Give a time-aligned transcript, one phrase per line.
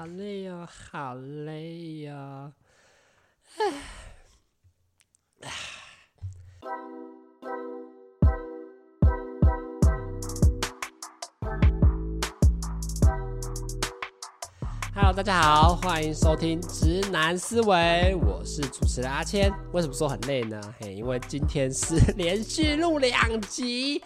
[0.00, 2.50] 好累呀，好累呀
[14.94, 17.76] ！Hello，大家好，欢迎收听《直男思维》，
[18.26, 19.52] 我是主持人阿谦。
[19.74, 20.58] 为什么说很累呢？
[20.78, 24.02] 嘿，因为今天是连续录两集，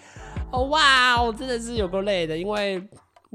[0.51, 2.85] 哦哇，我真的是有够累的，因为。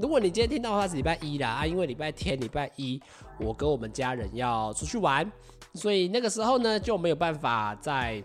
[0.01, 3.01] 如果你今天听到的话是礼拜一啦啊，因为礼拜天、礼拜一
[3.39, 5.29] 我跟我们家人要出去玩，
[5.73, 8.23] 所以那个时候呢就没有办法再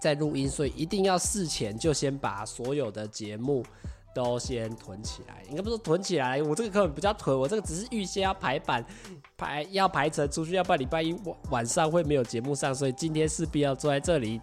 [0.00, 3.64] 再录音，所以一定要事前就先把所有的节目
[4.14, 5.42] 都先囤起来。
[5.48, 8.84] 应该不是囤起来，我这个根本不叫囤，我这个只是预先要排版
[9.36, 14.40] 排要排成出去，要不然礼拜一晚晚上会没有节目上，所以今天势必要坐在这里。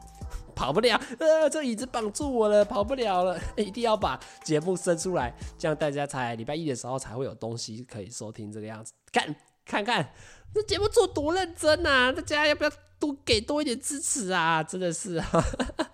[0.60, 8.52] 跑不了，呃，这椅子绑住我了，跑不了了， 一定要把节目生出来，这样大家才礼拜一的时候才会有东西可以收听。
[8.52, 9.34] 这个样子，看，
[9.66, 10.12] 看看
[10.54, 12.12] 这节目做多认真啊！
[12.12, 14.62] 大家要不要多给多一点支持啊？
[14.62, 15.18] 真的是，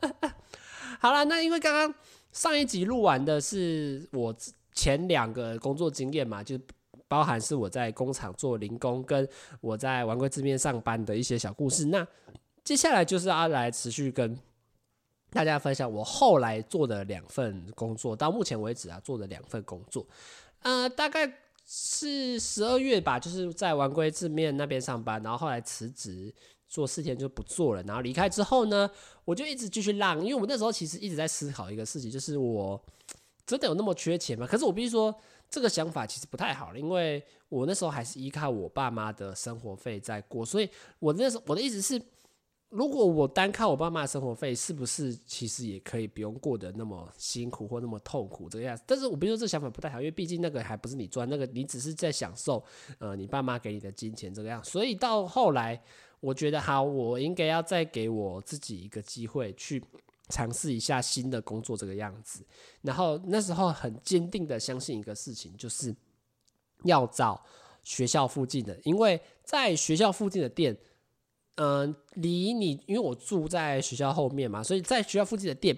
[1.00, 1.94] 好了，那因为刚刚
[2.32, 4.36] 上一集录完的是我
[4.74, 6.60] 前两个工作经验嘛，就
[7.08, 9.30] 包含是我在工厂做零工，跟
[9.62, 11.86] 我在玩贵制面上班的一些小故事。
[11.86, 12.08] 那
[12.64, 14.36] 接下来就是要来持续跟。
[15.36, 20.08] 大家分享我后来做的两份工作，到目前为止啊，做的两份工作，
[20.62, 21.30] 呃，大概
[21.66, 26.34] 是十二月吧，就是在丸龟字面那边上班，然后后来辞职
[26.70, 28.90] 做四天就不做了，然后离开之后呢，
[29.26, 32.82] 我就一直继续浪，因为我那时候其实一直在思考一个事情，就是我
[33.46, 34.48] 真的有那么缺钱吗？
[34.48, 35.14] 可是我必须说，
[35.50, 40.70] 这个想法其实不太好了，因为我那时候还是依靠我爸妈的生活费在过，所以
[41.00, 42.02] 我那时候我的意思是。
[42.76, 48.84] 如果我单靠我爸妈的生活费，是不是其实也可以不用过得那么辛苦或那么痛苦这个样子？
[48.86, 52.62] 但是我比如说这想法不太好，因为毕竟那个还不是你赚，那个你只是在享受，
[53.00, 54.62] 呃，你爸妈给你的金钱这个样。
[54.62, 55.82] 所以到后来，
[56.20, 59.82] 我觉得好，我应该要再给我自己一个机会，去
[60.28, 62.44] 尝试一下新的工作这个样子。
[62.82, 65.96] 然后那时候很坚定的相信一个事情，就是
[66.84, 67.42] 要找
[67.84, 70.78] 学校附近的，因为在学校附近的店。
[71.56, 75.78] 嗯，离你，因为我住在学校后面嘛，所以在学校附近的店，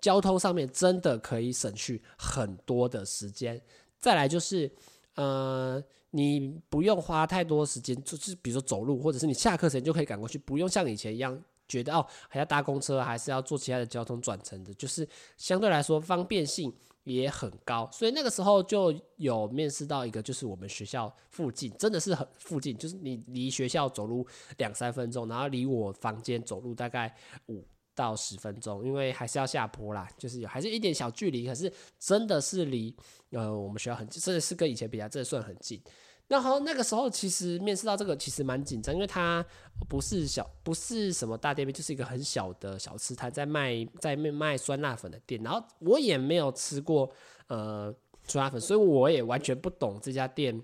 [0.00, 3.60] 交通上面真的可以省去很多的时间。
[3.98, 4.70] 再来就是，
[5.14, 15.08] 呃，你不用花太多时间，就是比如说走路，或者是你下课时间就可以赶过去，不用像以前一样觉得哦，还要搭公车，还是要坐其他的交通转乘的，就是
[15.38, 16.70] 相对来说方便性。
[17.04, 24.26] 也很高，所以那个时候就有面试到一个，就是我们学校附近，真的是很附近，就是你离学校走路
[24.56, 27.14] 两三分钟，然后离我房间走路大概
[27.48, 27.62] 五
[27.94, 32.94] 到十分钟，因为还是要下坡啦，就是有还是一点小距离，可是真的是离
[33.30, 35.80] 呃我们学校很近，真的是跟以前比较，这算很近。
[36.26, 39.44] 然后那个时候其实面试到这个其实蛮紧张，因为它
[39.88, 45.42] 不是小，不是什么大店面，就是一个很小的小吃摊，在卖在卖卖酸辣粉的店。
[45.42, 47.10] 然后我也没有吃过
[47.48, 47.94] 呃
[48.26, 50.62] 酸辣粉，所以我也完全不懂这家店。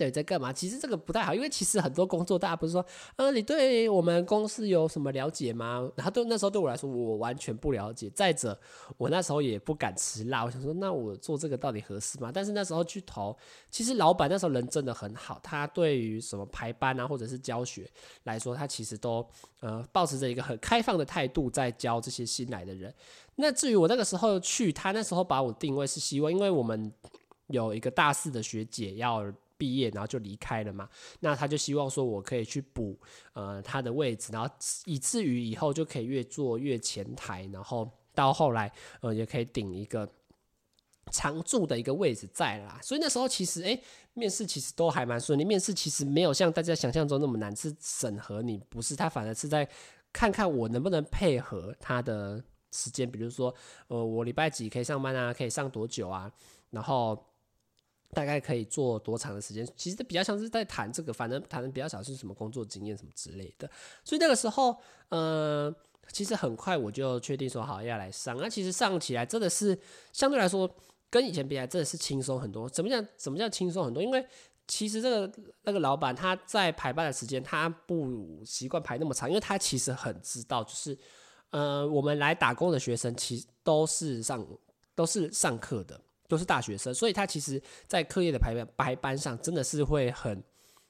[0.00, 0.50] 对，在干嘛？
[0.50, 2.82] 其实这个不太好，因为其实很多工作，大家不是说，
[3.16, 5.86] 呃，你对我们公司有什么了解吗？
[5.94, 8.08] 然后对那时候对我来说，我完全不了解。
[8.14, 8.58] 再者，
[8.96, 12.30] 我那时候也不敢吃辣，我想说，那我做这个到底合适吗？
[12.32, 13.36] 但是那时候去投，
[13.70, 17.86] 其实老板那时候人真的很好，他对于什么排班啊，或者是教学
[18.22, 19.22] 来说，他其实都
[19.60, 22.90] 呃抱持着一个很开放的态度在教这些新来的人。
[23.36, 26.90] 那至于我那个时候去，他那时候把我定位是希望，因为我们
[27.48, 29.30] 有一个大四的学姐要。
[29.60, 30.88] 毕业然后就离开了嘛，
[31.20, 32.98] 那他就希望说我可以去补
[33.34, 34.50] 呃他的位置，然后
[34.86, 38.72] 以至于以后就可以越做越前台，然后到后来
[39.02, 40.08] 呃也可以顶一个
[41.12, 42.80] 常驻的一个位置在啦。
[42.82, 43.78] 所以那时候其实诶，
[44.14, 49.68] 面试其实都还蛮顺利，面试其实没有像大家想象中那么难，是审核你不是，他反而是在
[50.10, 53.54] 看看我能不能配合他的时间，比如说
[53.88, 56.32] 呃我礼拜几可以上班啊，可以上多久啊，
[56.70, 57.26] 然后。
[58.12, 59.66] 大概可以做多长的时间？
[59.76, 63.70] 其实比较像是在谈这个，反正谈的比较少是什么工作经验什么之类的。
[64.04, 64.76] 所以那个时候，
[65.10, 65.72] 呃，
[66.12, 68.36] 其实很快我就确定说好要来上。
[68.38, 69.78] 那其实上起来真的是
[70.12, 70.68] 相对来说
[71.08, 72.68] 跟以前比起来真的是轻松很多。
[72.68, 73.06] 怎么讲？
[73.16, 74.02] 怎么叫轻松很多？
[74.02, 74.26] 因为
[74.66, 75.32] 其实这个
[75.62, 80.98] 那个老板他在排班的时间他不习惯排那么长，因为他其实很知道，就是
[81.50, 84.44] 呃，我们来打工的学生其实都是上
[84.94, 86.00] 都是上课的。
[86.30, 90.42] 都是大学生，所以他其实，在课业的排排班上，真的是会很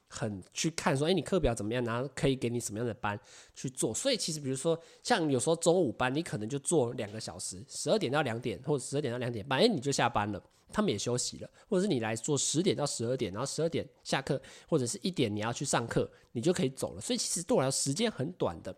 [0.07, 3.19] 很去看说，哎，你课表怎么样，然后可以给你什么样的班
[3.55, 3.93] 去做。
[3.93, 10.41] 所以其实，比如说像有时候中午班，你可能就做两个小时，十二点到两点，或者十二点到两点半，哎，你就下班了。
[10.73, 17.01] 他们也休息了，或者是你来做十点到十二点，然后十二点下课，或者是一点你要去上课，你就可以走了。
[17.01, 18.73] 所以其实对我来说时间很短的，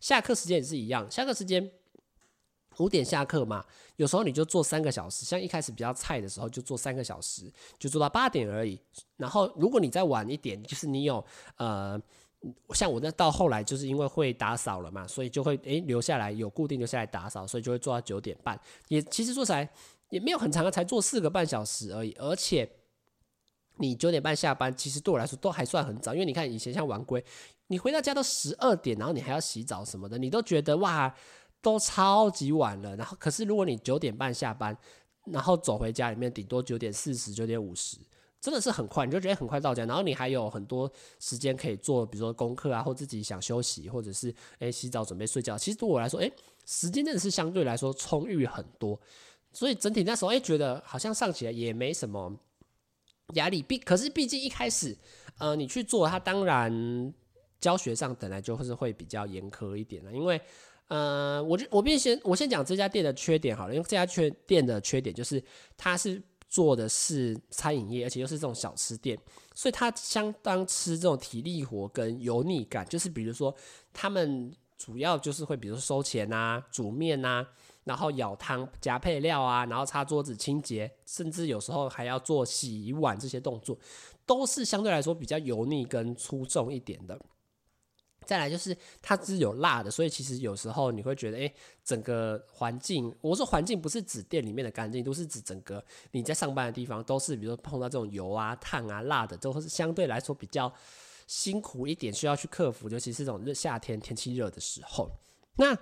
[0.00, 1.68] 下课时间也是一样，下课时间
[2.78, 3.64] 五点下课嘛，
[3.96, 8.78] 有时候你就做三个小时，像一开始比较菜的时候就做三个小时，就做到八点而已。
[9.16, 11.24] 然后如果你再晚一点，就是你有
[11.56, 12.00] 呃。
[12.74, 18.60] 像我那到后来就是因为会打扫了嘛，所以就会诶、留下来有固定留下来打扫，所以就会做到九点半。
[18.88, 19.70] 也其实做起来
[20.10, 22.10] 也没有很长啊，才做四个半小时而已。
[22.14, 22.68] 而且
[23.76, 27.24] 你九点半下班，其实对我来说都还算很早，因为你看以前像晚归，
[27.68, 31.14] 你回到家都十二点，然后你还要洗澡什么的，你都觉得哇
[31.62, 32.94] 都超级晚了。
[32.96, 34.76] 然后可是如果你九点半下班，
[35.24, 37.96] 然后走回家里面，顶多九点四十、九点五十。
[38.40, 45.56] 真的是很快，你就觉得很快到家，然后你还有很多时间可以做，比如说功课啊，或自己想休息，或者是诶洗澡准备睡觉。
[45.56, 46.32] 其实对我来说，诶
[46.66, 49.00] 时间真的是相对来说充裕很多，
[49.52, 52.36] 所以整体那时候诶觉得好像上起来也没什么
[53.34, 53.62] 压力。
[53.62, 54.98] 毕可是毕竟一开始，
[55.38, 57.14] 呃，你去做它，当然
[57.60, 60.40] 教学上本来就是会比较严苛一点了，因为
[60.92, 65.42] 呃，我就我便先我先讲这家店的缺点好了，因为这家缺店的缺点就是
[65.76, 66.22] 它是。
[66.52, 69.18] 做的是餐饮业，而且又是这种小吃店，
[69.54, 72.86] 所以他相当吃这种体力活跟油腻感。
[72.86, 73.56] 就是比如说，
[73.90, 77.48] 他们主要就是会，比如说收钱啊、煮面啊，
[77.84, 83.78] 然后舀汤、夹配料啊，然后擦桌子、清洁，甚至有时候还要做洗碗这些动作，
[84.26, 87.18] 都是相对来说比较油腻跟粗重一点的。
[88.26, 91.54] 再来就是它是有辣的，所以其实有时候你会觉得，诶，
[91.84, 100.72] 整个环境，我说环境不是指店里面的干净，都是指整个你在上班的地方都是，比如说碰到这种油啊、烫啊、辣的，都是相对来说比较
[101.26, 105.10] 辛苦一点，需要去克服，尤其是这种热夏天天气热的时候，
[105.56, 105.76] 那。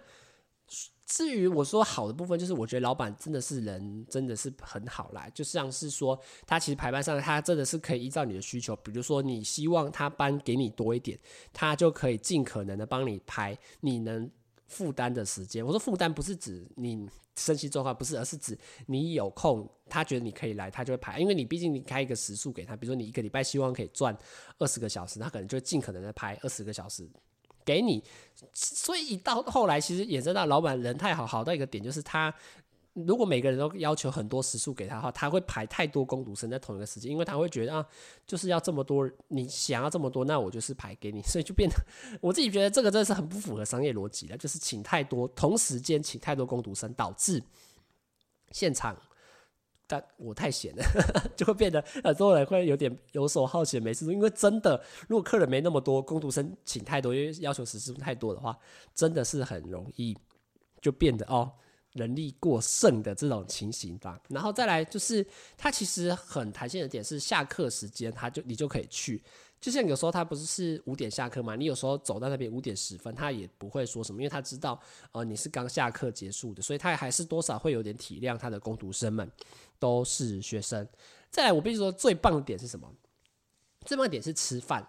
[1.06, 5.28] 至于我说好的部分，就是我觉得老板真的是人，真的是很好啦。
[5.34, 11.18] 就像是说，他其实排班上，他真的是可以依照你的需求，比如说你希望他班给你多一点，
[11.52, 14.30] 他就可以尽可能的帮你排你能
[14.68, 15.66] 负担的时间。
[15.66, 18.56] 我说负担不是指你身心状况不是，而是指
[18.86, 21.18] 你有空，他觉得你可以来，他就会排。
[21.18, 24.16] 因为你毕竟你开一个时数给他，比如说你一个礼拜希望可以赚
[24.58, 27.10] 二十个小时，他可能就尽可能的排二十个小时。
[27.64, 28.02] 给你，
[28.52, 32.32] 所以到后来其实也知道老板人太好，好到一个点就是他
[32.94, 37.86] 如果每个人都要求很多时数给他的话，他会排太多工读生在同一个时间，因为他会觉得啊，
[38.26, 41.76] 就是要这么多，你想要这么多，那我就是排给你， 所以就变得
[42.20, 47.42] 我自己觉得这个真的是很不符合商业逻辑了，就是请太多同时间请太多工读生，导致
[48.50, 48.96] 现场。
[49.90, 50.84] 但我太闲了，
[51.36, 54.14] 就会变得很多人会有点游手好闲没事做。
[54.14, 58.56] 因为真的，如果客人没那么多，工读生请太多，因为要求时数太多的话，
[58.94, 60.16] 真的是很容易
[60.80, 61.50] 就变得哦
[61.94, 64.16] 人力过剩的这种情形吧。
[64.28, 65.26] 然后再来就是，
[65.58, 69.20] 它其实很弹性的点是下课时间，它就你就可以去。
[69.60, 74.80] 就像有时候他不是是五点下课嘛，你有时候走到那边五点十分，他也不会说什么，因为他知道
[75.12, 79.30] 呃你是刚下课结束的，所以他还是多少会有点体谅他的工读生们
[79.78, 80.88] 都是学生。
[81.30, 82.90] 再来，我必须说最棒的点是什么？
[83.84, 84.82] 最棒的点是吃饭，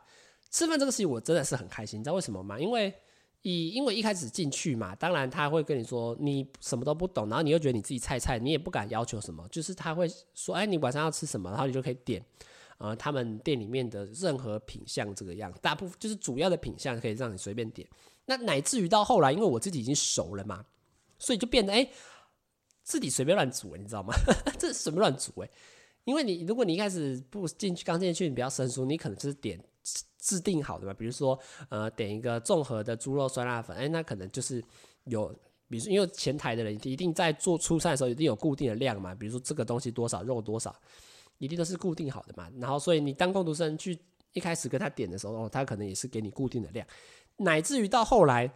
[0.49, 2.57] 吃饭这个事情我真的是很开心，你知道为什么吗？
[2.57, 2.93] 因为
[3.41, 12.23] 以因为一开始进去嘛，当然他会跟你说你什么都不懂，然后你又觉得你自己菜菜，你也不敢要求什么，就是他会说，哎，你晚上要吃什么，然后你就可以点。
[12.83, 17.87] 呃，他们店里面的任何品相这个样，大部分就是主要的品相可以让你随便点。
[18.25, 20.65] 那乃至于到后来，因为我自己已经熟了嘛，
[21.19, 21.87] 所以就变得哎，
[22.81, 24.11] 自己随便乱煮，你知道吗？
[24.57, 25.49] 这是随便乱煮哎，
[26.05, 29.63] 因为你如果你一开始不进去，刚进去你比较生疏，你可能就是点
[30.17, 34.59] 制定好的嘛，比如说呃，点一个综合的猪肉酸辣粉，哎，那可能就是
[35.03, 35.27] 有，
[35.69, 40.75] 比如说因为前台的人一定在做出餐的时候一定有固定的量嘛，比如说这个东西多少肉多少。
[41.41, 43.97] 一定都是固定好的嘛，然后所以你当工读生去
[44.33, 46.85] 一开始跟他点的时候，哦，他可能也是给你固定的量，
[47.37, 48.49] 乃至于到后来，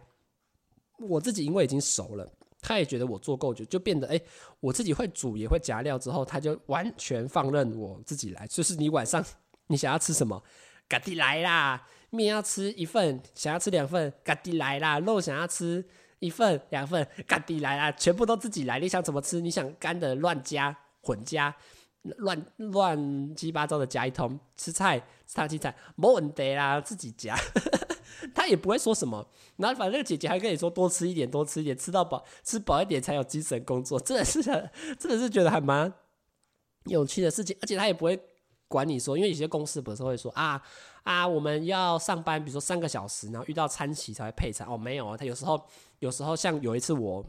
[1.00, 4.20] 我自己因为已经熟了，他也觉得我做够久，就变得哎，
[4.60, 9.24] 我自己会煮也会夹料之后，他就完全放任我自己来，就是你晚上
[9.66, 10.40] 你想要吃什么，
[10.86, 15.84] 赶紧来啦，面要吃一份，想要吃两份，嘎地来啦，肉想要吃
[16.20, 21.52] 一份两份，嘎地来啦，全部都自己来，你想怎么吃，你想干的乱加混加。
[22.18, 27.36] 乱乱七八糟的夹一通，吃菜吃烫青菜没问题啦，自己夹，
[28.34, 29.26] 他也不会说什么。
[29.56, 33.98] 然后反正姐姐还跟你说多吃一点，多吃一点，吃到饱，吃饱一点才有精神工作。
[33.98, 35.92] 真的是，真的是觉得还蛮
[36.84, 37.56] 有趣的事情。
[37.62, 38.18] 而且他也不会
[38.68, 40.60] 管你说，因为有些公司不是会说啊
[41.04, 44.66] 啊，我们要上班，比如说三个小时，然后遇到餐期才会配餐。
[44.68, 45.60] 哦，没有啊，他有时候
[46.00, 47.24] 有时候像有一次我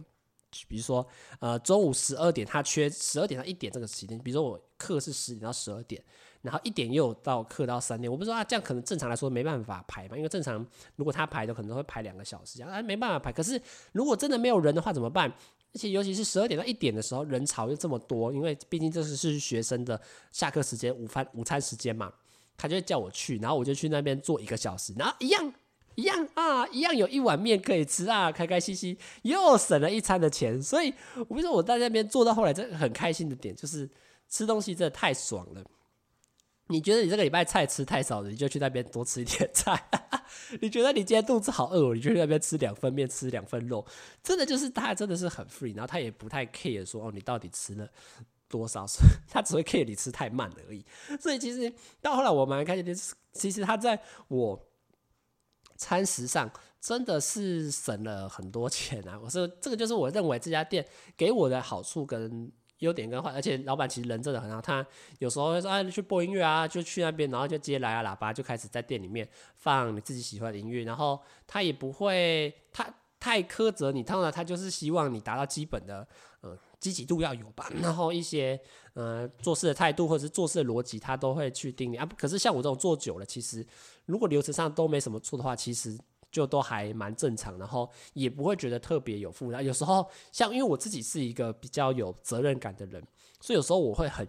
[0.67, 1.05] 比如说，
[1.39, 6.01] 呃，中午十二点他缺十二点到一点这个时间，比如说我课是十点到十二点，
[6.41, 13.31] 然后一点又到课到三点，我不知道啊，这样可能正常来说没办法排嘛，因为正常如果他排的可能会排两个小时，这样啊没办法排。
[13.31, 13.61] 可是
[13.91, 15.31] 如果真的没有人的话怎么办？
[15.73, 19.99] 而且尤其是十二点到一点的时候，人潮又这么多，因为毕竟这是是学生的
[20.31, 22.11] 下课时间、午饭午餐时间嘛，
[22.55, 25.53] 他就会叫我去，然后我就去那边坐一个小时，然后一样。
[25.97, 30.61] 一样啊，一样有一碗面可以吃啊，开开心心又省了一餐的钱。
[30.61, 30.93] 所以，
[31.27, 33.89] 我跟你说，我在那边做到后来，真的很开心的点就是
[34.29, 35.63] 吃东西真的太爽了。
[36.67, 39.89] 你觉得你这个礼拜菜吃太少了，你就去那边多吃一点菜。
[40.61, 43.83] 你觉得你今天肚子好饿，你就去那边吃两份面，吃两份肉。
[44.21, 47.89] 真的就是他真的是很 free，然后他也不太 care 说哦，你到底吃了
[48.47, 48.85] 多少，
[49.27, 50.85] 他只会 care 你吃太慢而已。
[51.19, 52.93] 所以其实到后来我蛮开心的，
[53.33, 54.63] 其实他在我。
[55.77, 56.49] 餐食上
[56.81, 59.19] 真的是省了很多钱啊！
[59.23, 64.85] 我说这个就是我认为这家店给我的好处跟优点跟坏，而且老板其实人真的很好，他
[65.19, 72.87] 有时候会说啊，去播音乐啊，就去那边，然后就接蓝牙喇叭，就开始在店里面放你自己喜欢的音乐，然后他也不会他
[73.19, 76.07] 太苛责你，当然他就是希望你达到基本的
[76.79, 78.59] 积极度要有吧，然后一些
[78.93, 82.07] 呃做事的态度或者是做事的逻辑，他都会去定你啊。
[82.17, 83.65] 可是像我这种做久了，其实。
[84.05, 85.99] 如果流程上都没什么错的话，其实
[86.31, 89.61] 就都还蛮正常，然后也不会觉得特别有负担。
[89.65, 93.05] 有时候像因为我自己是一个比较有责任感的人，
[93.41, 94.25] 所以有时候我会很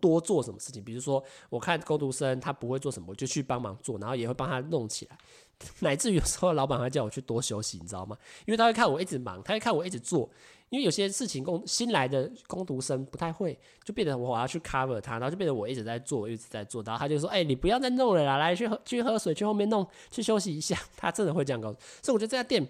[0.00, 5.16] 多做什么事情，比如说我看工读生他不会做什么，我就去帮忙做，然后也会帮他弄起来，
[5.78, 8.18] 乃至于有时候老板还叫我去多休息，你知道吗？
[8.44, 10.28] 因为他会看我一直忙，他会看我一直做。
[10.72, 21.78] 因为有些事情工新来的工读生不太会，就变得我要去 cover 他，然后就变得我一直在做，一直在做，然后他就说：“哎、你不要再弄了啦，来去喝去喝水，去后面弄，去休息一下。” 他真的会这样告诉。
[22.02, 22.66] 所以我觉得这家店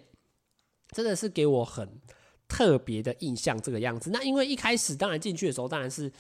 [0.91, 1.89] 真的是给我很
[2.49, 4.11] 特别的印象，这个样子。
[4.11, 6.11] 那因为一开始当然进去的时候当然是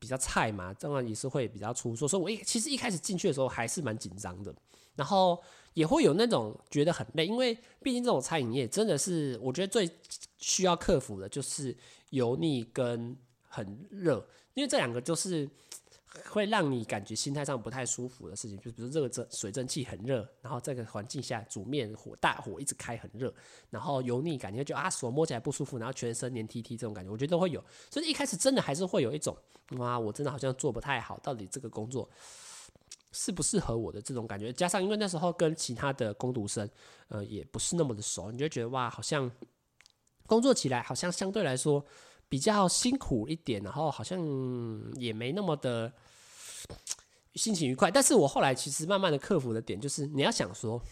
[0.00, 4.52] 比较菜嘛，当然也是会比较粗，所以说我一其实一开始进去的时候还是蛮紧张的，
[4.96, 5.40] 然后
[5.74, 9.88] 也会有那种觉得很累，因为毕竟这种餐饮业真的是我觉得最。
[10.38, 11.76] 需要克服的就是
[12.10, 13.16] 油腻跟
[13.48, 15.48] 很热，因为这两个就是
[16.30, 18.58] 会让你感觉心态上不太舒服的事情。
[18.58, 23.32] 就比如这个蒸水蒸气很热，然后这个环境下煮面火大火一直开很热，
[23.70, 27.64] 然后油腻感觉就啊手摸起来不舒服，然后全身黏 T T 这种感觉，我觉得都会有。
[27.90, 29.36] 所以一开始真的还是会有一种
[29.78, 32.08] 哇，我真的好像做不太好，到底这个工作
[33.12, 34.52] 适不适合我的这种感觉。
[34.52, 36.68] 加上因为那时候跟其他的工读生
[37.08, 39.30] 呃也不是那么的熟，你就觉得哇好像。
[40.26, 41.84] 工作起来好像相对来说
[42.28, 44.20] 比较辛苦一点，然后好像
[44.96, 45.92] 也没那么的
[47.34, 47.90] 心情愉快。
[47.90, 50.82] 但是我后来其实慢慢的克服的点就是，你要想说，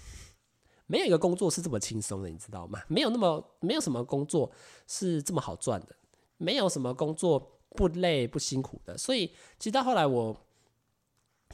[0.87, 2.81] 没有一个工作是这么轻松的，你知道吗？
[2.87, 4.51] 没有那么没有什么工作
[4.87, 5.97] 是这么好赚的，
[6.37, 8.97] 没有什么工作不累不辛苦的。
[8.97, 9.27] 所以
[9.59, 10.37] 其实到后来我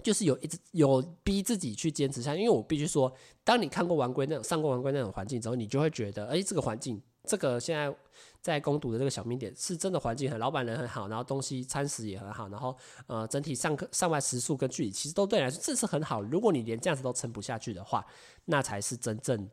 [0.02, 3.10] 就是有一直有逼自己去坚持下，因为我必须说，
[3.44, 7.00] 当你看过玩归那种上过玩归那种环境之后，你就会觉得，哎，这个环境。
[7.24, 7.94] 这个现在
[8.40, 12.74] 在攻读的这个小面点是真的环境很，老板人很好，然后东西餐食也很好，然后
[13.06, 16.22] 呃整体上课上班时数跟距离其实都对你来说这是很好。
[16.22, 18.04] 如果你连这样子都撑不下去的话，
[18.46, 19.48] 那才是真正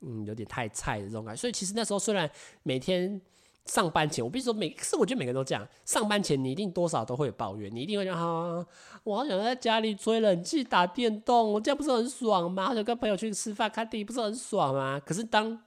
[0.00, 1.40] 嗯有点太菜的这种感觉。
[1.40, 2.30] 所以其实那时候虽然
[2.62, 3.20] 每天
[3.66, 8.64] 上班前，我必须说每是我觉得每个人都这样，上班前你一定多少都会有抱怨，你一定会讲啊，
[9.02, 12.66] 我好想在家里吹冷气打电动，我这样不是很爽吗？
[12.66, 15.00] 好想跟朋友去吃饭看电影，不是很爽吗？
[15.04, 15.60] 可是当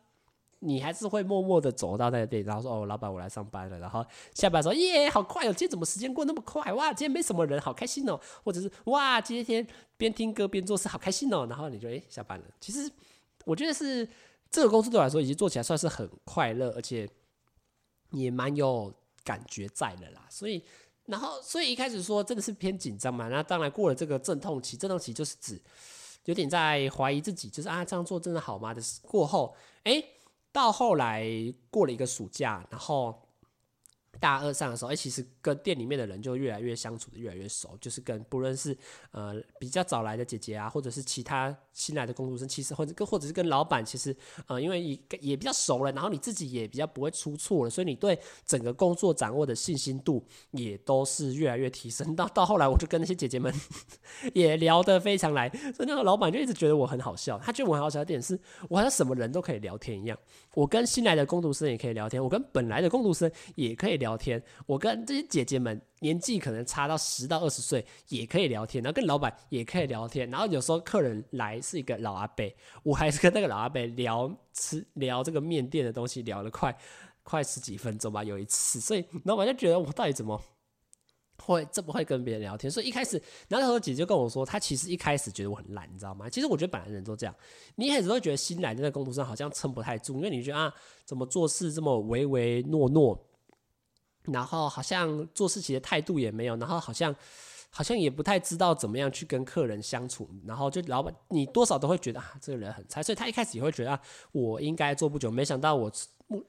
[0.64, 5.50] 你还是会默默的走到那个店，然后说：“哦，老板，我来上班了。”然后下班说：“耶，好快哦！
[5.50, 6.72] 今天怎么时间过那么快？
[6.74, 9.66] 哇，今天没什么人，好开心哦！”或者是“哇，今天
[9.98, 12.46] 边听歌边做事，好开心哦！”然后你就诶下班了。
[12.60, 12.88] 其实
[13.44, 14.08] 我觉得是
[14.52, 17.10] 这个公司对我来说，已经做起来算是很快乐，而且
[18.12, 20.28] 也蛮有感觉在的啦。
[20.30, 20.64] 所以，
[21.08, 23.30] 然后所以一开始说真的是偏紧张嘛。
[23.30, 25.60] 那当然过了这个阵痛期，阵痛期就是指
[26.26, 28.76] 有点在怀疑自己，就是啊这样做真的好吗？
[28.76, 30.06] 的过后，诶。
[30.52, 31.26] 到后来
[31.70, 33.28] 过了一个暑假，然后。
[34.20, 38.78] 大二上的时候，哎、其实跟店里面的人就越来越相处的越来越熟，就是跟不论是
[39.10, 44.14] 呃比较早来的姐姐啊，或者是其他新来的工读生，其实或者跟或者是跟老板，其实
[44.48, 52.14] 呃因为也也比较熟了，然后你自己也比较不会出错了，所以你对整个工作掌握的信心度也都是越来越提升。
[52.18, 53.54] 到到后来，我就跟那些姐姐们
[54.34, 58.38] 也聊得非常来，所以那个老板就一直觉得我很好笑，他觉得我很好笑的点是
[58.68, 60.18] 我好像什么人都可以聊天一样，
[60.54, 64.02] 我跟新来的工读生也可以聊天，我跟本来的工读生也可以。
[64.02, 72.44] 聊天，我跟这些姐姐们年纪可能差到十到二十岁，也可以聊天，然后跟老板也可以聊天，然后有时候客人来是一个老阿伯，
[72.84, 76.76] 我还是跟那个老阿伯聊吃聊这个面店的东西聊了快，
[77.24, 80.42] 快十几分钟吧，有一次，所以老板就觉得我到底怎么
[81.38, 82.70] 会这么会跟别人聊天？
[82.70, 86.28] 所以一开始，然后那时候姐姐跟我说，她其实一开始觉得我很懒，你知道吗？
[86.28, 87.36] 其实我觉得本来人都这样，
[87.76, 90.74] 你一开始会觉得新来的那工读生好像撑不太住，因为你觉得啊，
[91.06, 93.24] 怎么做事这么唯唯诺诺，
[94.32, 97.16] 然后好像做事情的态度也没有，然后好像。
[97.74, 104.02] 好像也不太知道怎么样去跟客人相处，然后就老板，你多少都会觉得啊，这个人很菜，所以他一开始也会觉得啊，
[104.34, 105.32] 我应该做不久。
[105.32, 105.90] 没想到我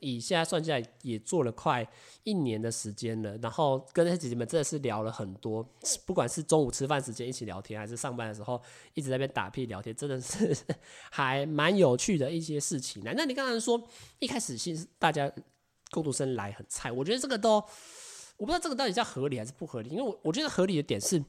[0.01, 1.89] 以现在算下来也做了快
[2.25, 5.65] 一年的时间了，然后跟那些姐姐们真的是聊了很多，
[6.05, 8.61] 不管是中午吃饭时间一起聊天，还是上班的时候
[8.95, 10.53] 一直在那边打屁聊天，真的是
[11.09, 13.01] 还蛮有趣的一些事情。
[13.05, 13.81] 那那你刚才说
[14.19, 15.33] 一开始其实大家
[15.93, 17.63] 工读生来很菜，我觉得这个都。
[18.39, 21.23] 我不知道这个到底叫合理还是不合理，因为我我觉得合理的点是，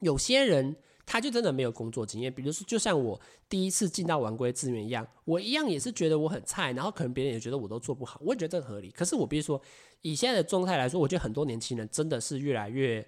[0.00, 0.74] 有些人
[1.04, 8.90] 他就真的没有工作经验，比如说就像我第一次进到玩归资源一样，我一样也是觉得我很菜，然后可能别人也觉得我都做不好，我也觉得这个合理。
[8.90, 9.60] 可是我比如说
[10.00, 13.06] 以现在的状态来说，我觉得很多年轻人真的是越来越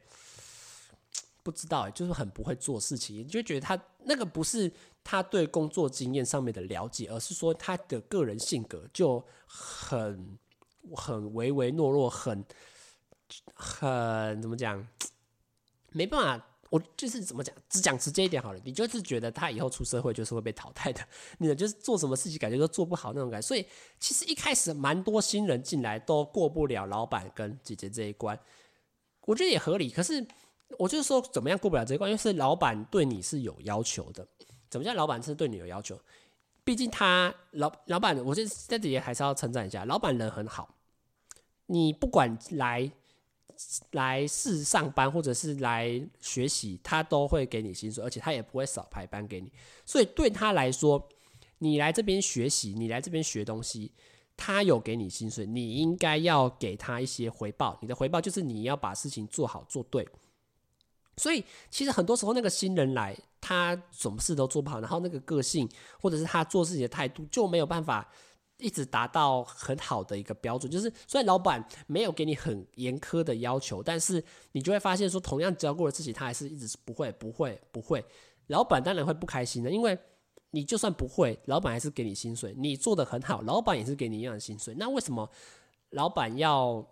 [1.42, 10.38] 不知道，就是很不会做事情，你就觉得他那个不是他对工作经验上面的了解，而是说他的个人性格就很
[10.94, 12.44] 很唯唯诺诺，很。
[13.54, 14.84] 很怎么讲？
[15.92, 18.60] 没办法，我就是怎么讲，只讲直接一点好了。
[18.64, 21.00] 你就是觉得他以后出社会就是会被淘汰的，
[21.38, 23.46] 你的就是做什么事情感觉都做不好那种感觉。
[23.46, 23.64] 所以
[24.00, 28.36] 其实一开始蛮多新人进来都过不了老板跟姐姐这一关，
[29.26, 29.88] 我觉得也合理。
[29.88, 30.26] 可是
[30.78, 32.10] 我就是说，怎么样过不了这一关？
[32.10, 34.26] 因为是老板对你是有要求的。
[34.68, 35.98] 怎么叫老板是对你有要求？
[36.64, 40.76] 毕竟他老老板，我这在这里还是要称赞一下，老板人很好。
[41.66, 42.90] 你不管来。
[43.90, 49.52] 来试上班或者是来学习，他都会给你薪水，而且他也不会少排班给你。
[49.84, 51.06] 所以对他来说，
[51.58, 53.92] 你来这边学习，你来这边学东西，
[54.34, 57.78] 他有给你薪水，你应该要给他一些回报。
[57.82, 60.08] 你的回报就是你要把事情做好做对。
[61.16, 65.68] 所以其实很多时候那个新人来，他什么事都做不好，然后那个个性
[66.00, 68.08] 或者是他做事情的态度就没有办法。
[68.62, 78.04] 一直达到很好的一个标准，就是虽然老板没有给你很严苛的要求，但是你就会发现说，同样教过的事情，他还是一直是不会、不会、不会。
[78.48, 79.98] 老板当然会不开心的，因为
[80.50, 84.74] 你就算不会，老板还是给你薪水，你做得很好，老板也是给你一样的薪水。
[84.76, 85.26] 那为什么
[85.92, 86.86] 老板要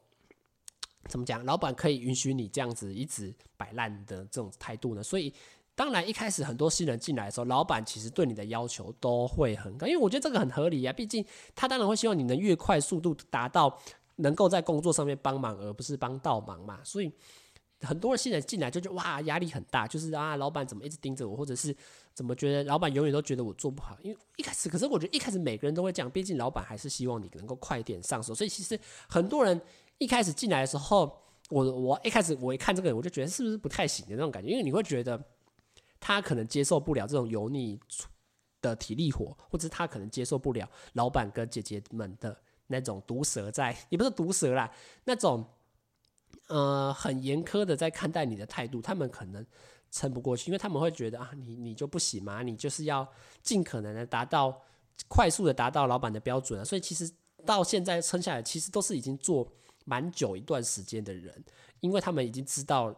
[1.09, 1.44] 怎么讲？
[1.44, 5.03] 老板可以允许你这样子一直摆烂的这种态度呢？
[5.03, 5.33] 所以。
[5.75, 10.92] 当然，一开始很多新人进来的时候，老板其实对你的要求都会很高，因为我觉得这个很合理呀。
[10.92, 13.79] 毕竟他当然会希望你能越快速度达到
[14.16, 16.81] 能够在工作上面帮忙，而不是帮倒忙嘛。
[16.83, 17.09] 所以
[17.83, 21.73] 很多新人进来就觉得哇，压力很大，就是啊，老板怎么一直盯着我，或者是
[22.12, 23.97] 怎么觉得老板永远都觉得我做不好。
[24.03, 28.35] 因为一开始，可是我觉得一开始每个人都会这样，毕竟老板还是希望你能够快点上手。
[28.35, 28.77] 所以其实
[29.09, 29.61] 很多人
[29.99, 35.23] 一开始进来的时候，我我一开始我一看这个人，我就觉得是不是不太行的那种感觉，因为你会觉得。
[36.01, 37.77] 他可能接受不了这种油腻
[38.63, 44.73] 的体力活，或者他可能接受不了老板跟姐姐们的那种毒舌在，也不是毒舌啦，
[45.07, 45.45] 那种
[46.47, 49.45] 呃很严苛的在看待你的态度，他们可能
[49.91, 53.07] 撑不过去，因为他们会觉得啊，你你就不行嘛，你就是要
[53.43, 54.57] 尽可能的达到
[55.09, 57.11] 快速的达到老板的标准啊，所以其实
[57.45, 59.51] 到现在撑下来，其实都是已经做
[59.88, 61.44] 蛮久一段时间的人，
[61.81, 62.94] 因为他们已经知道。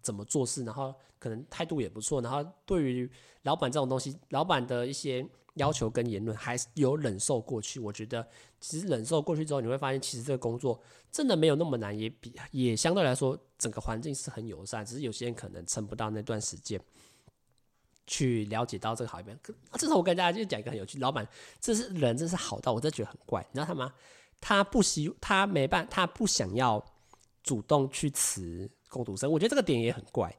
[0.00, 3.10] 怎么做事，然后可能态度也不错，然后对于
[3.42, 7.80] 老板这种东西，老板的一些要求跟言论还是有忍受过去。
[7.80, 8.26] 我觉得
[8.60, 14.86] 其实忍受过去之后，你会发现其实这个工作真的没有那么难，也比也相对来说整个环境是很友善。
[14.86, 16.80] 只是有些人可能撑不到那段时间
[18.06, 19.38] 去了解到这个好一点。
[19.72, 21.26] 这时候我跟大家就讲一个很有趣，老板
[21.60, 23.92] 这是人，真是好到我真觉得很怪，你知道他吗？
[24.40, 26.84] 他不希他没办他不想要
[27.42, 28.70] 主动去辞。
[28.90, 30.34] 工读生，我觉得这个点也很怪。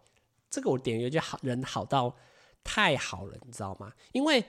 [0.50, 2.12] 这个我点有句好人好到
[2.64, 3.94] 太好了，你知道吗？
[4.12, 4.44] 因为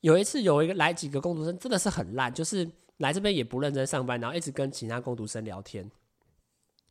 [0.00, 5.88] 有一次有一个来几个工读生真的是很烂，就是来这边也不认真上班，然后一直跟其他工读生聊天，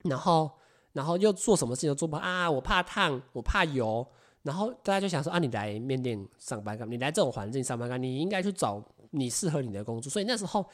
[0.04, 0.50] 然后
[0.94, 2.50] 然后又做什么事情都做不好啊！
[2.50, 4.08] 我怕烫，我怕油，
[4.44, 6.92] 然后大家就想说啊，你来面店上班干嘛？
[6.94, 8.06] 你来这种环境上班干嘛？
[8.06, 10.10] 你应该去找你适合你的工作。
[10.10, 10.66] 所以那时候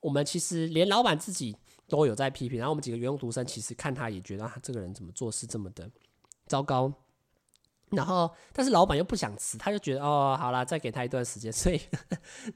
[0.00, 1.56] 我们其实连老板自己。
[1.90, 5.90] 都有在批评，然后我们几个员工读生其实看他也觉得啊，这个人怎么做事这么的
[6.46, 6.92] 糟糕。
[7.92, 11.80] 然后，但是老板又不想辞，他就觉得哦，好啦，再给他一段时间， 所以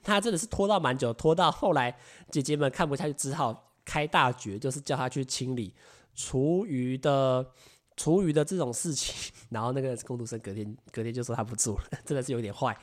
[0.03, 1.97] 他真的是拖到蛮久，拖到后来
[2.31, 5.75] 姐姐们看不下去，只好开大绝，就是叫他去清理
[6.15, 7.51] 厨余的
[7.97, 9.33] 厨余的这种事情。
[9.49, 12.77] 然后那个工读生隔天隔天就说他不做了，真的是有点坏。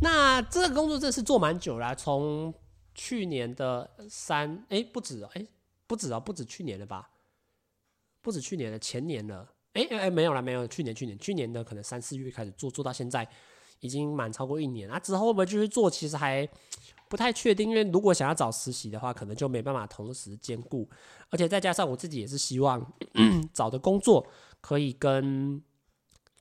[0.00, 2.54] 那这个工作真的是做蛮久了，从
[2.94, 5.46] 去年的三哎不止哎
[5.86, 7.10] 不止哦不止去年了吧？
[8.20, 9.54] 不止去年的前年了。
[9.72, 13.26] 哎哎没有了没有，去年去年去年的可能三四月开始做做到现在，
[13.78, 14.88] 已经满超过一年。
[14.88, 15.88] 那、啊、之后会不会继续做？
[15.88, 16.48] 其实还
[17.08, 20.88] 不太确定，因为如果想要找实习的话，可能就没办法同时兼顾。
[21.28, 22.84] 而且再加上我自己也是希望
[23.54, 24.26] 找的工作
[24.60, 25.62] 可以跟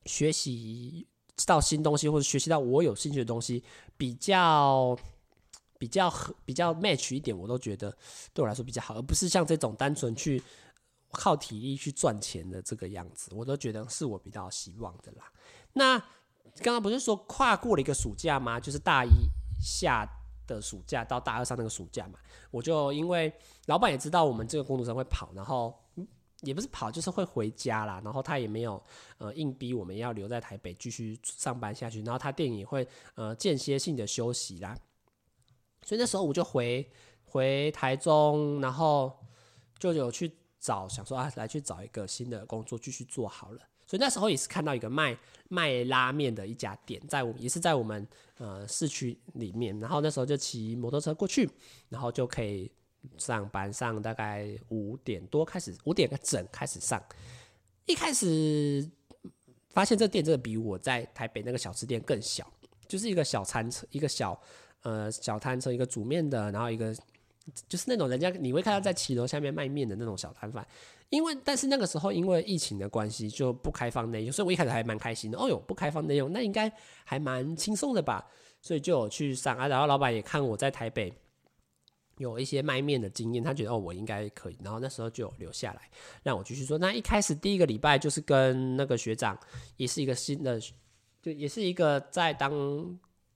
[0.05, 1.07] 学习
[1.45, 3.63] 到新东西或者学习到我有兴趣的东西
[3.95, 4.97] 比较
[5.79, 7.89] 比较合比较 match 一点，我都觉得
[8.35, 10.39] 对我来说比较好，而不是像这种单纯去。
[11.11, 15.23] 靠体力去赚钱的这个样子，我都觉得是我比较希望的啦。
[15.73, 15.97] 那
[16.57, 18.59] 刚刚不是说跨过了一个暑假吗？
[18.59, 19.09] 就是大一
[19.59, 20.07] 下
[20.45, 22.19] 的暑假到大二上那个暑假嘛，
[22.51, 23.33] 我就因为
[23.65, 25.75] 老板也知道我们这个工读生会跑，然后
[26.41, 27.99] 也不是跑，就是会回家啦。
[28.05, 28.79] 然后他也没有
[29.17, 34.77] 呃硬逼我们要留在台北继续上班下去，然后他店也会呃间歇性的休息啦。
[35.85, 36.89] 所以那时候我就回
[37.25, 39.11] 回台中，然后
[39.77, 40.31] 就有去。
[40.61, 43.61] 找想说啊，来去找一个新的工作继续做好了。
[43.87, 48.05] 所以那时候也是看到一个卖卖拉面的一家店，在我也是在我们
[48.39, 49.79] 呃市区里面。
[49.79, 51.49] 然后那时候就骑摩托车过去，
[51.87, 52.69] 然后就可以
[53.17, 57.01] 上班上大概五点多开始，五点整开始上。
[57.85, 58.85] 一开始
[59.69, 62.45] 发现这店真的比我在台北那个小吃店更小，
[62.85, 64.37] 就是一个小餐车，一个小
[64.83, 66.95] 呃小摊车，一个煮面的，然后一个。
[67.67, 70.63] 就是那种人家你会看到在骑楼下面卖面的那种小摊贩，
[71.09, 75.39] 因为但是那个时候因为疫情的关系就不开放内用，所以我一开始还蛮开心的。
[75.39, 76.71] 哦哟，不开放内用，那应该
[77.03, 78.23] 还蛮轻松的吧？
[78.61, 79.67] 所以就有去上啊。
[79.67, 81.11] 然后老板也看我在台北
[82.19, 84.57] 有一些卖面的经验，他觉得哦我应该可以。
[84.63, 85.89] 然后那时候就留下来
[86.21, 86.77] 让我继续做。
[86.77, 89.35] 那一开始第一个礼拜就是跟那个学长，
[89.77, 90.61] 也是一个新的，
[91.19, 92.51] 就也是一个在当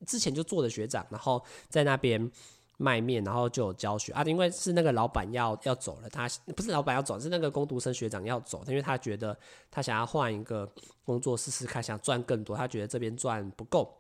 [0.06, 2.32] 之前就做的学长，然后在那边。
[2.78, 9.38] 卖面，然后就有教学啊，因为是那个老板要要走了，他不是老板要走，是那个工读生学长要走，因为他觉得
[9.70, 10.68] 他想要换一个
[11.06, 13.96] 工作试试看，想赚更多，他觉得这边赚不够，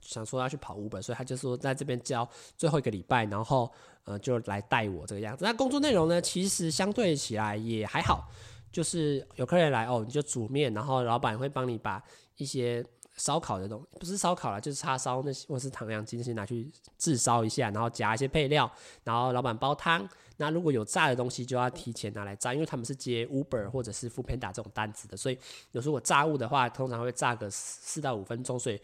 [0.00, 3.70] 想说要去跑五本所以他就说在这边教最后一个礼拜，然后
[4.04, 5.44] 呃就来带我这个样子。
[5.44, 8.28] 那工作内容呢，其实相对起来也还好，
[8.72, 12.02] 就是有客人来哦，你就煮面，然后老板会帮你把
[12.38, 12.84] 一些。
[13.18, 18.70] 烧烤的东西不是烧烤啦，就是叉烧那些，或是唐扬鸡那些拿去炙烧一下，然后夹一些配料，
[19.04, 20.08] 然后老板煲汤。
[20.36, 25.38] 那如果有炸的东西，就要提前拿来炸，因为他们是接 Uber 或者是 f o o p a n d a 这种单子的，所以
[25.72, 28.80] 有时候我炸物的话，通常会炸个四到五分钟，所以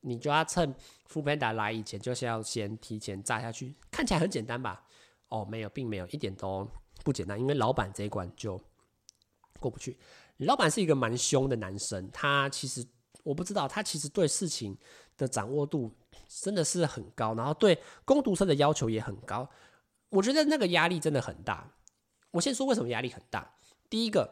[0.00, 0.68] 你就要趁
[1.06, 3.72] f o o p a n d a 来以前，就是要先提前炸下去。
[3.90, 4.82] 看起来很简单吧？
[5.28, 6.68] 哦，没有，并没有，一点都
[7.04, 8.60] 不简单，因为老板这一关就
[9.60, 9.96] 过不去。
[10.38, 12.84] 老板是一个蛮凶的男生，他其实。
[13.26, 14.78] 我不知道他其实对事情
[15.16, 15.90] 的掌握度
[16.28, 19.48] 真的是很高，然后对工读生的要求也很高。
[20.10, 21.68] 我觉得那个压力真的很大。
[22.30, 23.52] 我先说为什么压力很大。
[23.90, 24.30] 第一个，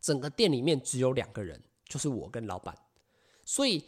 [0.00, 2.72] 整个店里面只有两个人，就是我跟老板。
[3.44, 3.84] 所以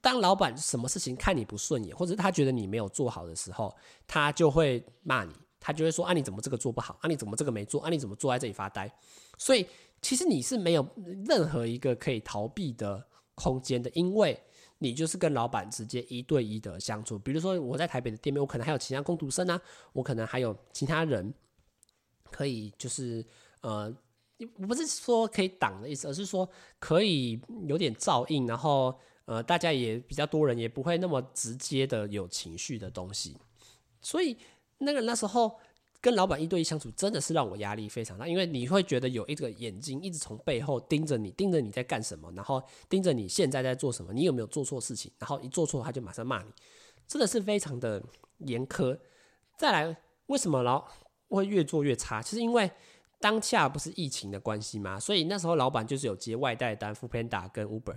[0.00, 3.72] 当老板什么事情看你不顺眼，或者他觉得你没有做好的时候，
[4.08, 6.98] 他就会骂你，他就会说：“啊，你怎么这个做不好？
[7.00, 7.80] 啊，你怎么这个没做？
[7.80, 8.92] 啊，你怎么坐在这里发呆？”
[9.38, 9.64] 所以
[10.02, 10.84] 其实你是没有
[11.24, 13.06] 任何一个可以逃避的。
[13.36, 14.36] 空间的，因为
[14.78, 17.16] 你就是跟老板直接一对一的相处。
[17.16, 19.60] 比如说我在台北的店面，我可能还有其他工读生啊，
[19.92, 21.32] 我可能还有其他人
[22.32, 23.24] 可以，就是
[23.60, 23.94] 呃，
[24.66, 26.48] 不是说可以挡的意思，而是说
[26.80, 33.36] 可以有点照应，然后呃，大家也比较多人，也不会那么直接的有情绪的东西。
[34.00, 34.36] 所以
[34.78, 35.56] 那个那时候。
[36.06, 46.48] 跟老板一对一相处，真的是让我压力非常大，因为你会觉得有一个眼睛一直从背后盯着你，盯着你在干什么，然后盯着你现在在做什么，你有没有做错事情，然后一做错他就马上骂你，
[47.08, 48.00] 真的是非常的
[48.38, 48.96] 严苛。
[49.58, 50.86] 再来，为什么老
[51.28, 52.22] 会越做越差？
[52.22, 52.70] 其实因为
[53.18, 57.96] 当下不是疫情的关系吗，所以那时候老板就是有接外带单 f o o p a n d a 跟 Uber，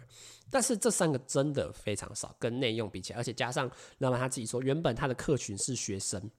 [0.50, 3.70] 但是这三个真的非常少，跟内用比起来，而且加上
[4.00, 6.32] 老板他自己说，原本他的客群是学生。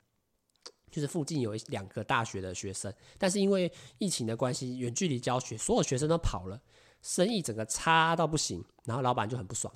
[0.90, 6.60] 就是附近有一两个大学的学生，但是因为疫情的关系，远距离教学，所有学生都跑了，
[7.02, 8.64] 生意整个差到不行。
[8.84, 9.72] 然后老板就很不爽，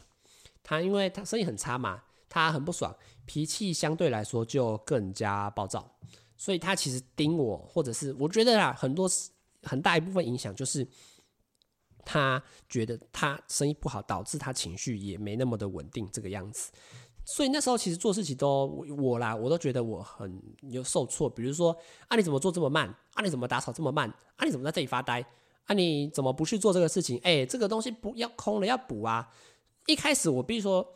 [0.62, 2.94] 他因为他生意很差嘛，他很不爽，
[3.26, 5.88] 脾气相对来说就更加暴躁，
[6.36, 9.08] 所以他其实盯我，或者是我觉得啊，很多
[9.62, 10.86] 很大一部分影响就是
[12.04, 16.72] 他觉得他生意不好，导致他情绪也没那么的稳定，这个样子。
[17.24, 18.66] 所以那时候其实做事情都
[18.98, 21.28] 我啦，我都觉得我很有受挫。
[21.28, 21.76] 比如说，
[22.08, 22.86] 啊你怎么做这么慢？
[23.14, 24.08] 啊你怎么打扫这么慢？
[24.36, 25.24] 啊你怎么在这里发呆？
[25.64, 27.18] 啊你怎么不去做这个事情？
[27.24, 29.28] 哎，这个东西不要空了要补啊！
[29.86, 30.86] 一开始我比如说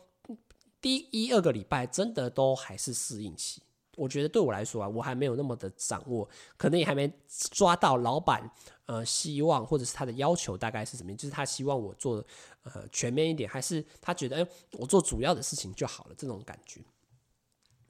[0.79, 3.61] 第一二个礼拜真的都还是适应期，
[3.97, 7.11] 我觉得对我来说啊，我还没有那么的掌握，可能也还没
[7.51, 8.49] 抓到老板
[8.89, 12.25] 呃希望或者是他的要求大概是什么，就是他希望我做
[12.63, 16.81] 呃全面一点，还是他觉得哎、我做主要的事情就好了这种感觉。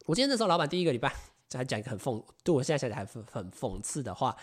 [0.05, 1.15] 我今天那时候老板第一个礼拜
[1.53, 4.35] 还讲一个很讽，对我现在想起来还很讽刺的话，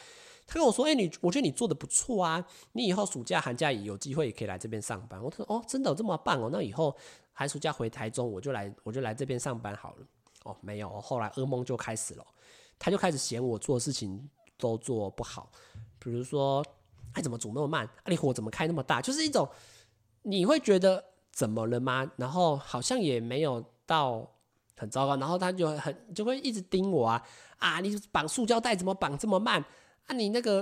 [0.47, 2.42] 他跟我说：“哎、你我觉得你做的不错啊，
[2.73, 6.97] 你以后暑假寒假有机会也可以来这边上班。”我说：“哦，真的有这么棒哦，那以后
[7.35, 10.07] 寒暑假回台中我就来我就来这边上班好了。”
[10.45, 12.25] 哦，没有，后来噩梦就开始了，
[12.79, 15.51] 他就开始嫌我做事情都做不好，
[15.98, 16.64] 比如说，
[17.12, 17.85] 哎，怎么煮那么慢？
[17.85, 19.00] 啊，你火怎么开那么大？
[19.00, 19.48] 就是一种
[20.22, 22.11] 你会觉得怎么了吗？
[22.16, 24.28] 然后好像也没有到
[24.76, 27.22] 很糟糕，然后他就很就会一直盯我啊
[27.59, 27.80] 啊！
[27.80, 29.64] 你绑塑胶袋怎么绑这么慢？
[30.06, 30.59] 啊，你那个，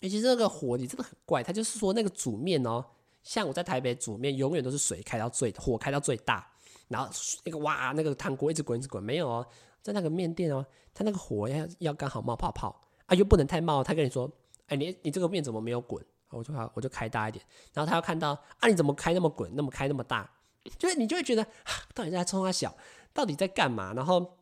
[0.00, 1.42] 尤其是那个火，你真的很怪。
[1.42, 2.84] 他就是说那个煮面哦，
[3.22, 6.46] 像我在台北煮面，永远都是水开到最，火开到最大。
[6.88, 7.08] 然后
[7.44, 9.46] 那个哇，那个汤锅一直滚一直滚，没有哦，
[9.82, 12.80] 在那个面店哦，他那个火要要刚好冒泡泡
[13.10, 13.82] 啊，又不能太冒。
[13.82, 14.30] 他跟你说，
[14.68, 16.02] 哎，你你这个面怎么没有滚？
[16.30, 17.44] 我就我就开大一点。
[17.74, 20.30] 然后他要看到啊，你怎么开那么滚，那么开那么大？
[20.78, 21.44] 就是你就会觉得，
[21.92, 22.74] 到底在冲他小，
[23.12, 23.92] 到底在干嘛？
[23.92, 24.38] 然后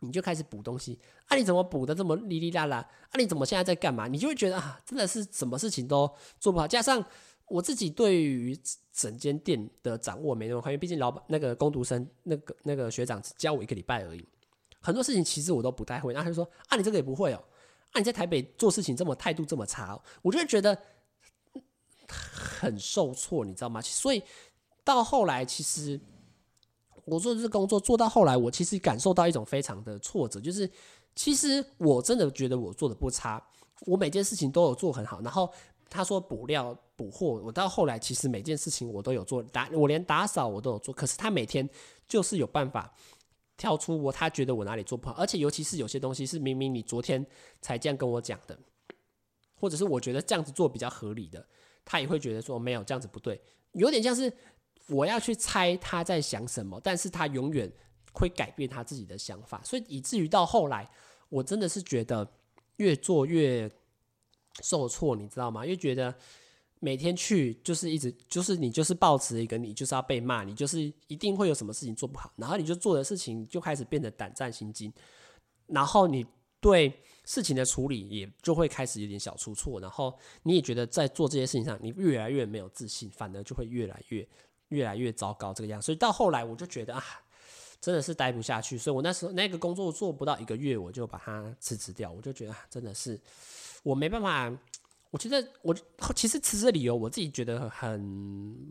[0.00, 2.76] 你就开始补东西啊，你怎么补的这么哩哩啦啦？
[3.10, 4.06] 啊，你怎么现在在干嘛？
[4.06, 6.08] 你就会觉得啊，真的是什么事情都
[6.38, 7.04] 做不好，加上。
[7.48, 8.58] 我自己对于
[8.94, 14.26] 整间店的掌握没那么快，因为毕竟老板那个工读生那个那个学长只教我一个礼拜而已，
[14.80, 16.14] 很多事情其实我都不太会。
[16.14, 17.44] 然后他就说：“啊，你这个也不会哦，
[17.92, 20.76] 啊，你在台北做事情这么态度这么差。”我就会觉得
[22.08, 23.80] 很受挫，你知道吗？
[23.80, 24.22] 所以
[24.84, 25.98] 到后来，其实
[27.04, 30.68] 我做这工作做到后来，我其实感受到一种非常的挫折，就是
[31.14, 33.42] 其实我真的觉得我做的不差，
[33.86, 35.48] 我每件事情都有做很好，然后。
[35.94, 40.94] 他说补料补货，我到后来其实每件事情我都有做，打我连打扫我都有做。
[40.94, 41.68] 可是他每天
[42.08, 42.90] 就是有办法
[43.62, 47.24] 挑出我他觉得我哪里做不好，而且尤其是有些东西是明明你昨天
[47.60, 48.58] 才这样跟我讲的，
[49.54, 51.46] 或者是我觉得这样子做比较合理的，
[51.84, 53.40] 他也会觉得说没有这样子不对，
[53.74, 54.32] 有点像是
[54.88, 57.72] 我要去猜他在想什么，但是他永远
[58.12, 60.90] 会改变他自己的想法，所以以至于到后来，
[61.28, 62.28] 我真的是觉得
[62.78, 63.70] 越做越。
[64.62, 65.64] 受挫，你知道吗？
[65.64, 66.14] 因为觉得
[66.84, 74.92] 每天去就是一直就是你就是抱持一个你就是要被骂，你就是一定会有什么事情做不好，然后你就做的事情就开始变得胆战心惊，
[75.68, 76.26] 然后你
[76.60, 76.92] 对
[77.24, 84.28] 事情的处理也就会开始有点小出错，然后你也觉得在做这些事情上你越来越没有自信，反而就会越来越
[84.70, 85.80] 越来越糟糕这个样。
[85.80, 87.04] 所以到后来我就觉得啊，
[87.80, 93.20] 真的是待不下去，所以我那时候那个工作做不到一个月，我就把它辞职掉，我就觉得，真的是。
[93.84, 94.48] 我没办法，
[95.12, 95.76] 我觉得我
[96.16, 97.70] 其实辞职的理由我自己觉得很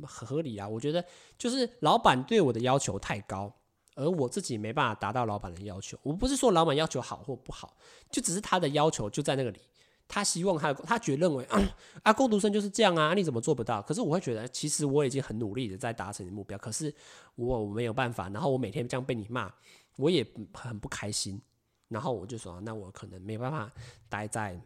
[0.01, 0.67] 很合理啊。
[0.67, 1.05] 我觉得
[1.37, 3.53] 就是老板对我的要求太高，
[3.93, 5.95] 而我自己没办法达到老板的要求。
[6.01, 7.77] 我不是说老板要求好或不好，
[8.09, 9.59] 就只是他的要求就在那个里。
[10.07, 11.61] 他希望他他觉认为啊，
[12.01, 13.79] 啊，工读生就是这样啊，你怎么做不到？
[13.83, 16.91] 可是我会觉得，其实我已经很努力的在达成你目标，可是
[17.35, 18.27] 我我没有办法。
[18.29, 19.53] 然后我每天这样被你骂，
[19.97, 21.39] 我也很不开心。
[21.87, 23.71] 然后我就说，那我可能没办法
[24.09, 24.59] 待在。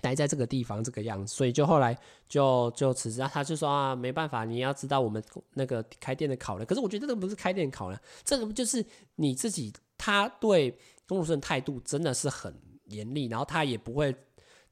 [0.00, 1.96] 待在这个地方这个样子，所以就后来
[2.28, 3.20] 就就辞职。
[3.32, 5.22] 他就说啊，没办法，你要知道我们
[5.54, 6.66] 那个开店的考量。
[6.66, 8.84] 可是我觉得这个不是开店考量，这个不就是
[9.16, 9.72] 你自己？
[10.02, 10.70] 他对
[11.06, 14.16] 工作生态度真的是很严厉，然后他也不会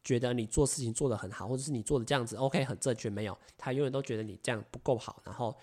[0.02, 5.20] 觉得你做事情做得很好，或者是你做的这样子 OK 很正确，没有，他永远都觉得你这样不够好。
[5.26, 5.54] 然后，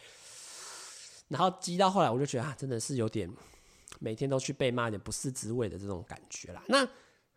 [1.29, 3.27] 然后积到后来，我就觉得啊，真的是有点
[3.99, 6.61] 每天都去被骂，有点不是滋味的这种感觉啦。
[6.67, 6.87] 那。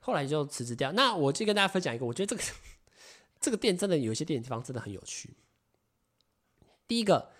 [0.00, 0.92] 后来就辞职掉。
[0.92, 2.42] 那我就跟大家分享一个，我觉得这个
[3.40, 5.36] 这个店真的有一些店地方真的很有趣。
[6.86, 7.30] 第一个，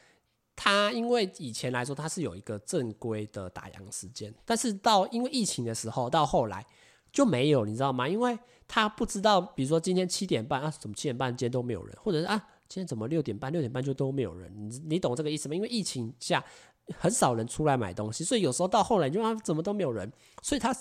[0.55, 6.67] 它因为以前来说它是有一个正规的打烊时间，但是到因为疫情的时候，到后来
[7.11, 8.07] 就没有，你知道吗？
[8.07, 12.37] 因为他不知道，比如说今天七点半啊，怎么七点半今天都没有人，或者是啊，
[12.69, 14.53] 今天怎么六点半六点半就都没有人？
[14.55, 15.55] 你你懂这个意思吗？
[15.55, 16.45] 因为疫情下
[16.99, 20.77] 很少人出来买东西，所以有时候到后来就啊，怎么都没有人，所以他。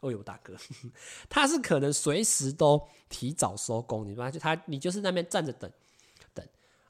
[0.00, 0.54] 哦呦，大哥，
[1.28, 4.30] 他是可能随时都提早收工，你知道？
[4.30, 5.70] 就他，你就是那边站着等，
[6.34, 6.46] 等，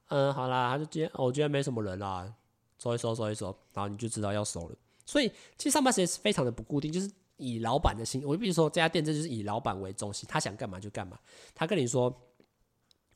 [0.08, 2.34] 嗯，好啦，他就今天，哦，今天没什么人啦，
[2.78, 4.76] 收一收，收一收，然后你就知道要收了。
[5.04, 11.18] 所以其实上班时间是非常的不固定，就是以老板的心，我比如说这家店，这就是以老板为中心，他想干嘛就干嘛。
[11.54, 12.12] 他跟你说，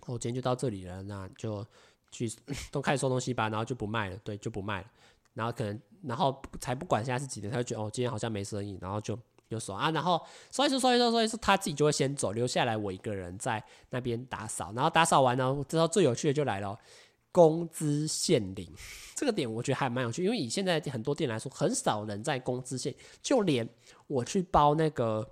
[0.06, 1.66] 我、今天就到这里了，那就
[2.10, 2.30] 去
[2.70, 4.90] 都开始收东西吧，然后就不卖了，对，就不卖了。
[5.34, 9.18] 然后可能，然后才不管现在是几点，他就觉得哦，今天好像没生意，然后就。
[9.50, 14.72] 就说啊，然后所以说，所以说，所以说，他自己就会先走，留下来我一个人在那边打扫。
[14.74, 16.78] 然后打扫完了之后，最有趣的就来了，
[17.32, 18.72] 工资现领
[19.16, 23.68] 这个点，我觉得还蛮有趣，因为以现在很多店来说，很少人在工资现，就连
[24.06, 25.28] 我去包那个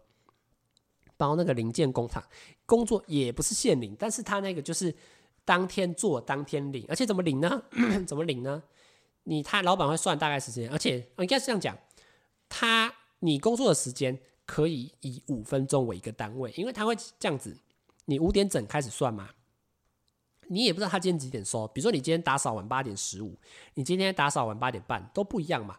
[1.17, 2.23] 包那个零件工厂
[2.67, 4.95] 工作也不是现领，但是他那个就是
[5.45, 7.63] 当天做当天领，而且怎么领呢？
[8.07, 8.63] 怎么领呢？
[9.25, 11.77] 你他老板会算大概时间，而且应该是这样讲，
[12.49, 17.57] 他你工作的时间可以以五分钟为一个单位，因为他会这样子，
[18.05, 19.31] 你五点整开始算嘛。
[20.51, 23.37] 你也不知道他今天几点收，比如说你今天打扫完八点十五，
[23.75, 25.77] 你今天打扫完八点半都不一样嘛，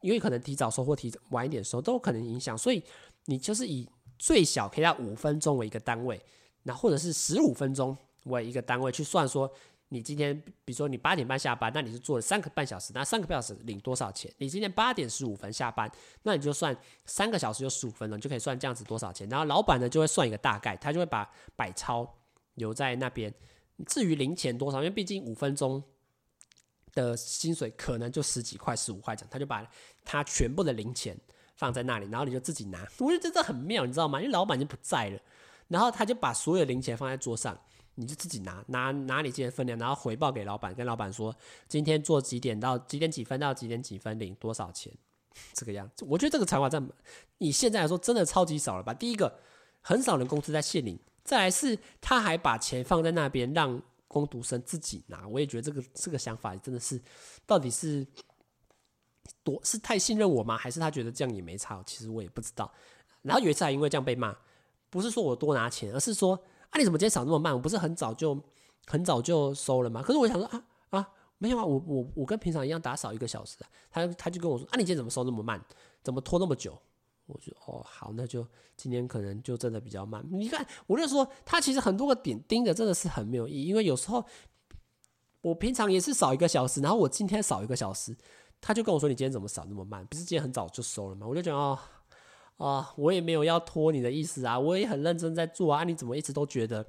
[0.00, 2.82] 因为可能提早收或提晚一点收都可能影响，所以
[3.26, 6.20] 你就是以最小可以到五分钟为一个单位，
[6.64, 9.48] 那或者是十五分钟为一个单位去算说，
[9.90, 14.30] 你今天比如说你八点半下班，那你是做了三个半小时，那三个半小时领多少钱？
[14.38, 15.90] 你今天八点十五分下班，
[16.22, 19.28] 那你就算三个小时就十五分钟，你就可以算这样子多少钱。
[19.28, 22.18] 然后老板呢就会算一个大概，他就会把百钞
[22.54, 23.32] 留在那边。
[23.86, 25.82] 至于零钱多少，因为毕竟五分钟
[26.92, 29.66] 的薪水可能就十几块、十五块这样，他就把
[30.04, 31.16] 他全部的零钱
[31.54, 32.86] 放在那里，然后你就自己拿。
[32.98, 34.20] 我觉得这很妙，你知道吗？
[34.20, 35.20] 因为老板就不在了，
[35.68, 37.56] 然后他就把所有零钱放在桌上，
[37.98, 41.34] 你就自己拿，拿拿你今天分量，然后回报给老板，跟老板说
[41.66, 44.92] 今天做几点到几点几分到几点几分领多少钱，
[45.52, 46.04] 这个样子。
[46.08, 46.80] 我觉得这个才华在
[47.38, 48.94] 你现在来说真的超级少了吧？
[48.94, 49.40] 第一个，
[49.80, 50.96] 很少人工资在现领。
[51.24, 55.26] 再来是，他还把钱放在那边，让工读生自己拿。
[55.26, 57.02] 我也觉得这个这个想法真的是，
[57.44, 58.06] 到底是
[59.42, 60.56] 多是太信任我吗？
[60.56, 61.82] 还是他觉得这样也没差？
[61.84, 62.72] 其实我也不知道。
[63.22, 64.34] 然后有一次还因为这样被骂，
[64.88, 67.54] 不是说我多拿钱，而是说啊，你怎么今天扫那么慢？
[67.54, 68.38] 我不是很早就
[68.86, 70.02] 很早就收了吗？
[70.02, 73.56] 可是我想说啊啊，没有啊，我我我跟平常一样打扫一个小时。
[73.90, 75.62] 他他就跟我说啊，你今天怎么收那么慢？
[76.02, 76.78] 怎么拖那么久？
[77.26, 80.24] 我就哦好，那就今天可能就真的比较慢。
[80.30, 84.24] 你看，我就说他其实很多个点盯着真的是很没有意义，因为有时候
[85.42, 88.16] 我平常也是扫一个小时，然后我今天扫一个小时，
[88.62, 90.06] 他就跟我说，你今天怎么扫那么慢？
[90.06, 91.26] 不是今天很早就收了吗？
[91.26, 91.78] 我就觉得哦
[92.58, 96.84] 啊，我也没有要拖你的意思啊，我也很认真在做啊，你怎么一直都觉得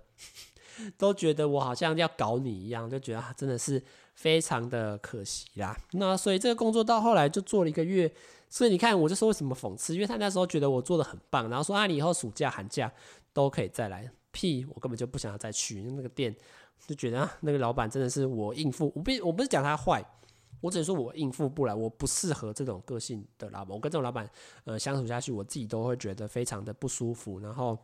[0.98, 3.82] 都觉得我好像要搞你一样，就觉得真的是
[4.16, 5.78] 非常的可惜啦。
[5.94, 8.12] 那所以这个工作到后来就做了一个月。
[8.52, 12.92] 所以你看，我就说为什么讽刺，因为他那时候觉得我做的很棒，然后说啊，你以后暑假寒假
[13.32, 14.10] 都可以再来。
[14.32, 16.36] 屁，我根本就不想要再去那个店，
[16.88, 20.04] 就觉得啊，那个老板真的是我应付，我不我不是讲他坏，
[20.62, 23.76] 我只能说我应付不来，我不适合这种个性的老板。
[23.76, 24.30] 我跟这种老板
[24.66, 27.78] 呃相处下去，我自己都会觉得非常的不舒服，然后。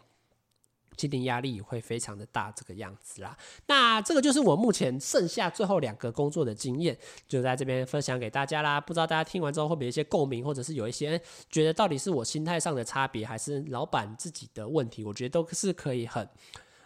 [0.97, 3.37] 心理压力会非常的大，这个样子啦。
[3.67, 8.79] 那这个就是我目前剩下最后两个工作的经验，就在这边分享给大家啦。
[8.79, 15.03] 不知道大家听完之后会不会有一些共鸣，或者是有一些觉得到底是我心态上的差别，还是老板自己的问题？
[15.03, 16.25] 我觉得都是可以很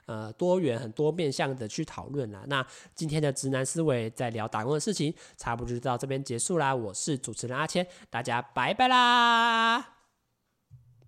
[0.10, 2.43] 呃多元、很多面向的去讨论啦。
[2.48, 6.74] 那今天的直男思维在聊打工的事情，差不多就到这边结束啦。
[6.74, 9.99] 我是主持人阿谦，大家拜拜啦。